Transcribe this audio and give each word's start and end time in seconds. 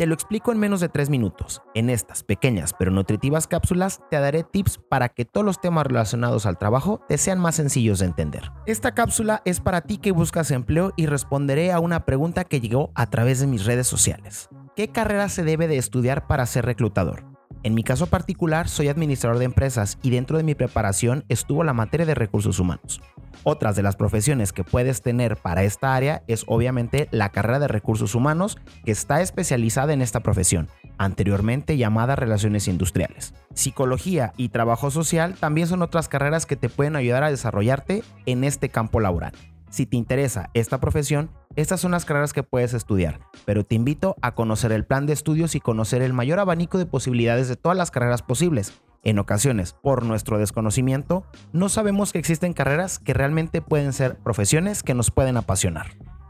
Te 0.00 0.06
lo 0.06 0.14
explico 0.14 0.50
en 0.50 0.58
menos 0.58 0.80
de 0.80 0.88
3 0.88 1.10
minutos. 1.10 1.60
En 1.74 1.90
estas 1.90 2.22
pequeñas 2.22 2.72
pero 2.78 2.90
nutritivas 2.90 3.46
cápsulas 3.46 4.00
te 4.08 4.18
daré 4.18 4.44
tips 4.44 4.78
para 4.88 5.10
que 5.10 5.26
todos 5.26 5.44
los 5.44 5.60
temas 5.60 5.86
relacionados 5.86 6.46
al 6.46 6.56
trabajo 6.56 7.02
te 7.06 7.18
sean 7.18 7.38
más 7.38 7.56
sencillos 7.56 7.98
de 7.98 8.06
entender. 8.06 8.50
Esta 8.64 8.94
cápsula 8.94 9.42
es 9.44 9.60
para 9.60 9.82
ti 9.82 9.98
que 9.98 10.12
buscas 10.12 10.52
empleo 10.52 10.94
y 10.96 11.04
responderé 11.04 11.70
a 11.70 11.80
una 11.80 12.06
pregunta 12.06 12.44
que 12.44 12.62
llegó 12.62 12.90
a 12.94 13.10
través 13.10 13.40
de 13.40 13.46
mis 13.46 13.66
redes 13.66 13.88
sociales. 13.88 14.48
¿Qué 14.74 14.88
carrera 14.88 15.28
se 15.28 15.44
debe 15.44 15.68
de 15.68 15.76
estudiar 15.76 16.26
para 16.26 16.46
ser 16.46 16.64
reclutador? 16.64 17.26
En 17.62 17.74
mi 17.74 17.84
caso 17.84 18.06
particular, 18.06 18.68
soy 18.68 18.88
administrador 18.88 19.38
de 19.38 19.44
empresas 19.44 19.98
y 20.00 20.08
dentro 20.08 20.38
de 20.38 20.44
mi 20.44 20.54
preparación 20.54 21.26
estuvo 21.28 21.62
la 21.62 21.74
materia 21.74 22.06
de 22.06 22.14
recursos 22.14 22.58
humanos. 22.58 23.02
Otras 23.42 23.74
de 23.74 23.82
las 23.82 23.96
profesiones 23.96 24.52
que 24.52 24.64
puedes 24.64 25.00
tener 25.00 25.36
para 25.36 25.62
esta 25.62 25.94
área 25.94 26.22
es 26.26 26.44
obviamente 26.46 27.08
la 27.10 27.30
carrera 27.30 27.58
de 27.58 27.68
recursos 27.68 28.14
humanos, 28.14 28.58
que 28.84 28.90
está 28.90 29.22
especializada 29.22 29.94
en 29.94 30.02
esta 30.02 30.20
profesión, 30.20 30.68
anteriormente 30.98 31.78
llamada 31.78 32.16
relaciones 32.16 32.68
industriales. 32.68 33.32
Psicología 33.54 34.34
y 34.36 34.50
trabajo 34.50 34.90
social 34.90 35.34
también 35.40 35.68
son 35.68 35.80
otras 35.80 36.08
carreras 36.08 36.44
que 36.44 36.56
te 36.56 36.68
pueden 36.68 36.96
ayudar 36.96 37.22
a 37.22 37.30
desarrollarte 37.30 38.04
en 38.26 38.44
este 38.44 38.68
campo 38.68 39.00
laboral. 39.00 39.32
Si 39.70 39.86
te 39.86 39.96
interesa 39.96 40.50
esta 40.52 40.78
profesión, 40.78 41.30
estas 41.56 41.80
son 41.80 41.92
las 41.92 42.04
carreras 42.04 42.32
que 42.32 42.42
puedes 42.42 42.74
estudiar, 42.74 43.20
pero 43.46 43.64
te 43.64 43.76
invito 43.76 44.16
a 44.20 44.34
conocer 44.34 44.72
el 44.72 44.84
plan 44.84 45.06
de 45.06 45.12
estudios 45.12 45.54
y 45.54 45.60
conocer 45.60 46.02
el 46.02 46.12
mayor 46.12 46.40
abanico 46.40 46.76
de 46.76 46.86
posibilidades 46.86 47.48
de 47.48 47.56
todas 47.56 47.78
las 47.78 47.90
carreras 47.90 48.22
posibles. 48.22 48.74
En 49.02 49.18
ocasiones, 49.18 49.74
por 49.82 50.04
nuestro 50.04 50.38
desconocimiento, 50.38 51.24
no 51.52 51.70
sabemos 51.70 52.12
que 52.12 52.18
existen 52.18 52.52
carreras 52.52 52.98
que 52.98 53.14
realmente 53.14 53.62
pueden 53.62 53.94
ser 53.94 54.18
profesiones 54.18 54.82
que 54.82 54.94
nos 54.94 55.10
pueden 55.10 55.38
apasionar. 55.38 55.86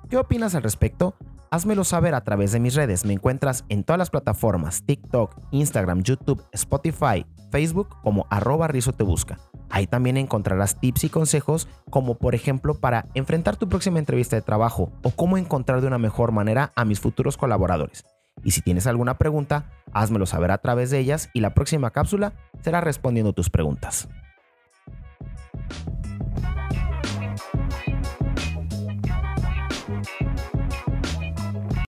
¿Qué 0.08 0.16
opinas 0.16 0.54
al 0.54 0.62
respecto? 0.62 1.16
Házmelo 1.50 1.82
saber 1.82 2.14
a 2.14 2.22
través 2.22 2.52
de 2.52 2.60
mis 2.60 2.76
redes. 2.76 3.04
Me 3.04 3.12
encuentras 3.12 3.64
en 3.68 3.82
todas 3.82 3.98
las 3.98 4.10
plataformas, 4.10 4.84
TikTok, 4.84 5.36
Instagram, 5.50 6.02
YouTube, 6.02 6.44
Spotify, 6.52 7.26
Facebook 7.50 7.88
como 8.02 8.26
arroba 8.30 8.68
Rizo 8.68 8.92
te 8.92 9.02
busca. 9.02 9.38
Ahí 9.68 9.88
también 9.88 10.16
encontrarás 10.16 10.78
tips 10.78 11.04
y 11.04 11.08
consejos 11.08 11.68
como 11.90 12.18
por 12.18 12.36
ejemplo 12.36 12.74
para 12.74 13.06
enfrentar 13.14 13.56
tu 13.56 13.68
próxima 13.68 13.98
entrevista 13.98 14.36
de 14.36 14.42
trabajo 14.42 14.92
o 15.02 15.10
cómo 15.10 15.38
encontrar 15.38 15.80
de 15.80 15.88
una 15.88 15.98
mejor 15.98 16.30
manera 16.30 16.72
a 16.76 16.84
mis 16.84 17.00
futuros 17.00 17.36
colaboradores. 17.36 18.04
Y 18.44 18.52
si 18.52 18.62
tienes 18.62 18.86
alguna 18.86 19.18
pregunta, 19.18 19.70
házmelo 19.92 20.26
saber 20.26 20.50
a 20.50 20.58
través 20.58 20.90
de 20.90 20.98
ellas 20.98 21.30
y 21.32 21.40
la 21.40 21.54
próxima 21.54 21.90
cápsula 21.90 22.32
será 22.62 22.80
respondiendo 22.80 23.32
tus 23.32 23.50
preguntas. 23.50 24.08